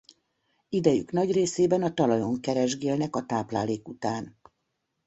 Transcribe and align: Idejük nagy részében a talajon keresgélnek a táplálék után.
Idejük 0.69 1.11
nagy 1.11 1.31
részében 1.31 1.83
a 1.83 1.93
talajon 1.93 2.39
keresgélnek 2.41 3.15
a 3.15 3.25
táplálék 3.25 3.87
után. 3.87 4.37